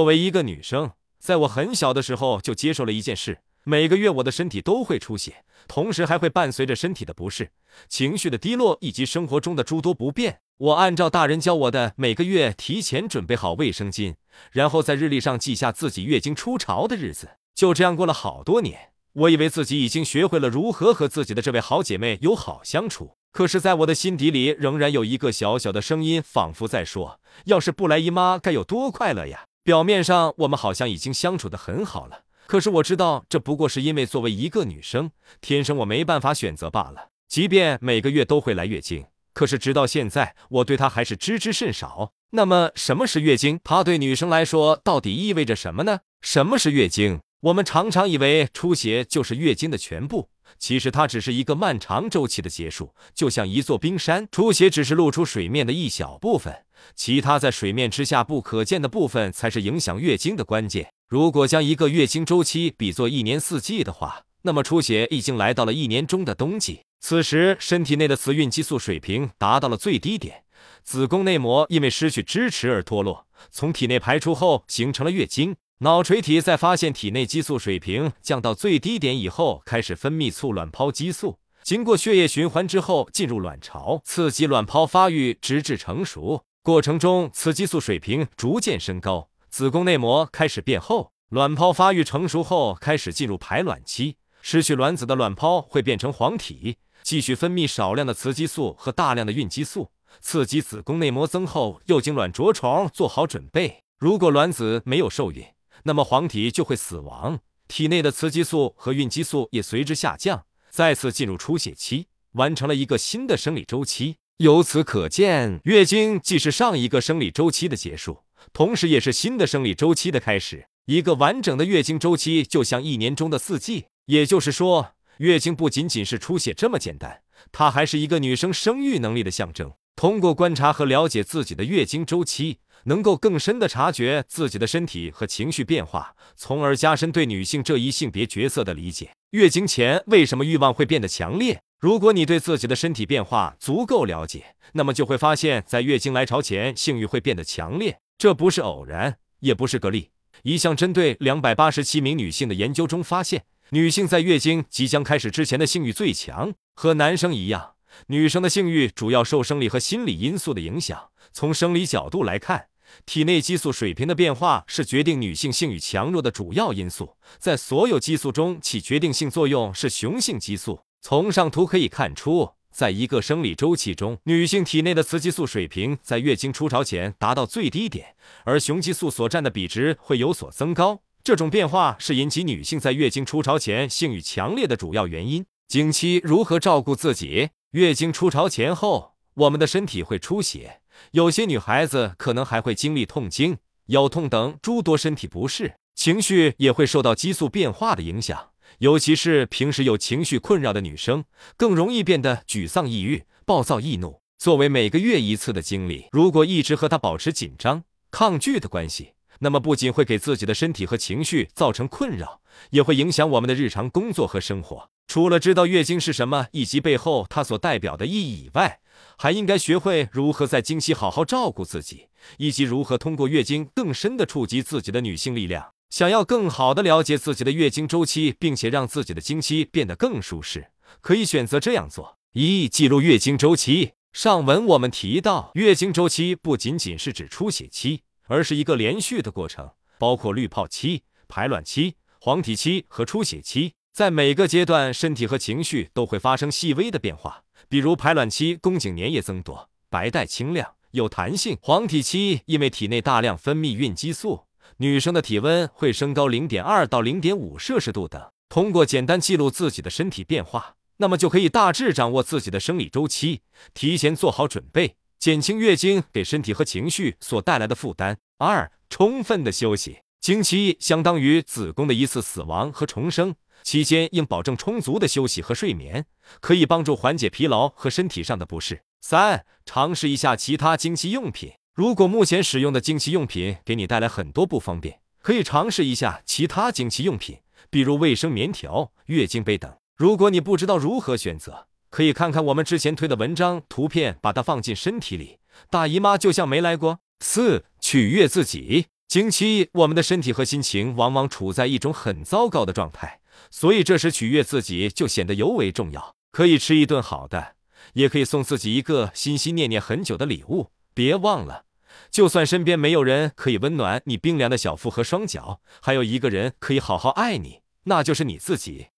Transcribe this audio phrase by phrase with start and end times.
[0.00, 7.50] 作为一个女生，在我很小的时候就接受了一件事：每个月我的身体都会出血，同时还会伴随着身体的不适、
[7.86, 10.40] 情绪的低落以及生活中的诸多不便。
[10.56, 14.14] 我按照大人教我的，每个月提前准备好卫生巾，
[14.52, 17.32] 然后在日历上记下自己月经初潮的日子。
[17.54, 18.92] 就这样过了好多年。
[19.12, 35.10] 我以为自己已经学会了如何和自己的这位好姐妹友好相处，可是，在我的心底里，仍然有一个小小的声音，仿佛在说：“要是不来姨妈，该有多快乐呀！”表面上，我们好像已经相处的很好了，可是我知道，这不过是因为作为一个女生，
[35.42, 37.08] 天生我没办法选择罢了。
[37.28, 39.04] 即便每个月都会来月经，
[39.34, 42.12] 可是直到现在，我对她还是知之甚少。
[42.30, 43.60] 那么，什么是月经？
[43.62, 46.00] 它对女生来说，到底意味着什么呢？
[46.22, 47.20] 什么是月经？
[47.40, 56.64] 我们常常以为出血就是月经的全部，其实它只是一个漫长周期的结束，就像一座冰山，出血只是露出水面的一小部分，
[56.94, 60.92] 其他在水面之下不可见的部分才是影响月经的关键。
[61.08, 70.44] 如果将一个月经周期比作一年四季的话，那么出血已经来到了一年中的冬季，此时身体内的雌孕激素水平达到了最低点，
[70.82, 75.56] 子宫内膜因为失去支持而脱落，从体内排出后形成了月经。
[75.82, 86.44] 脑垂体在发现体内激素水平降到最低点以后，开始分泌促卵泡激素，经过血液循环之后进入卵巢，刺激卵泡发育，直至成熟。
[86.62, 94.18] 过程中，雌激素水平逐渐升高，子宫内膜开始变厚，卵泡发育成熟后开始进入排卵期。
[94.42, 103.82] 失去卵子的卵泡会变成黄体，继续分泌少量的雌激素和大量的孕激素，刺激子宫内膜增厚，幼精卵着床做好准备。
[103.98, 105.42] 如果卵子没有受孕，
[105.84, 114.16] 那么黄体就会死亡，体内的雌激素和孕激素也随之下降，再次进入出血期，完成了一个新的生理周期。
[114.38, 120.66] 由此可见，月经既是上一个生理周期的结束，同时也是新的生理周期的开始。
[120.86, 127.20] 一个完整的月经周期就像一年中的四季，也就是说，月经不仅仅是出血这么简单，
[127.52, 129.72] 它还是一个女生生育能力的象征。
[130.00, 132.56] 通过观察和了解自己的月经周期。
[132.84, 139.10] 能够更深的察觉自己的身体和情绪变化，从而加深对女性这一性别角色的理解。
[139.32, 141.60] 月经前为什么欲望会变得强烈？
[141.78, 147.98] 如果你对自己的身体变化足够了解，那么就会发现，在月经来潮前，性欲会变得强烈。
[148.16, 150.08] 这不是偶然，也不是个例。
[150.44, 156.54] 一项针对两百八十七名女性的研究中发现，女性在月经即将开始之前的性欲最强。
[156.74, 157.74] 和男生一样，
[158.08, 161.08] 女生的性欲主要受生理和心理因素的影响。
[161.32, 162.66] 从生理角度来看，
[163.06, 167.16] 体内激素水平的变化是决定女性性欲强弱的主要因素。
[167.38, 170.80] 在所有激素中起决定性作用是雄性激素。
[171.00, 178.14] 从上图可以看出，在一个生理周期中，女性体内的雌激素水平在月经初潮前达到最低点，
[178.44, 181.00] 而雄激素所占的比值会有所增高。
[181.22, 185.44] 这种变化是引起女性在月经初潮前性欲强烈的主要原因。
[185.68, 187.50] 经期如何照顾自己？
[187.72, 190.80] 月经初潮前后，我们的身体会出血。
[191.12, 198.48] 有些女孩子可能还会经历痛经、腰痛等诸多身体不适，情绪也会受到激素变化的影响。
[198.78, 201.22] 尤其是平时有情绪困扰的女生，
[201.56, 204.20] 更容易变得沮丧、抑郁、暴躁易怒。
[204.36, 214.90] 作为每个月一次的经历，如果一直和她保持紧张、抗拒的关系，那么不仅会给自己的身体和情绪造成困扰，也会影响我们的日常工作和生活。
[215.10, 218.78] 除了知道月经是什么以及背后它所代表的意义以外，
[219.18, 222.06] 还应该学会如何在经期好好照顾自己，
[222.38, 225.72] 以及如何通过月经更深的触及自己的女性力量。
[225.88, 230.68] 想要更好的了解自己的月经周期，并且让自己的经期变得更舒适，
[231.00, 233.94] 可以选择这样做：一、记录月经周期。
[234.12, 243.72] 上文我们提到，月经周期不仅仅是指出血期，而是一个连续的过程，包括滤泡期、排卵期、黄体期和出血期。
[243.92, 247.42] 在每个阶段，身体和情绪都会发生细微的变化。
[247.68, 254.44] 比如排卵期，宫颈粘液增多，白带清亮，有弹性；黄体期，因为体内大量分泌孕激素，
[254.78, 258.30] 女生的体温会升高零点二到零点五摄氏度等。
[258.48, 263.42] 通过简单记录自己的身体变化，那么就可以大致掌握自己的生理周期，
[263.74, 268.16] 提前做好准备，减轻月经给身体和情绪所带来的负担。
[268.38, 273.34] 二、充分的休息，经期相当于子宫的一次死亡和重生。
[273.62, 276.06] 期间应保证充足的休息和睡眠，
[276.40, 278.82] 可以帮助缓解疲劳和身体上的不适。
[279.00, 281.52] 三、尝试一下其他经期用品。
[281.74, 287.38] 如果目前使用的经期用品给你带来很多不方便，可以尝试一下其他经期用品，
[287.70, 289.72] 比如卫生棉条、月经杯等。
[289.96, 295.38] 如果你不知道如何选择，可以看看我们之前推的文章图片，把它放进身体里，
[295.70, 296.98] 大姨妈就像没来过。
[297.20, 298.86] 四、取悦自己。
[299.06, 303.19] 经期，我们的身体和心情往往处在一种很糟糕的状态，
[303.50, 306.14] 所以这时取悦自己就显得尤为重要。
[306.32, 307.54] 可以吃一顿好的，
[307.94, 310.70] 也可以送自己一个心心念念很久的礼物。
[310.92, 311.64] 别忘了，
[312.10, 318.88] 就算身边没有人可以温暖你冰凉的小腹和双脚，还有一个人可以好好爱你，那就是你自己。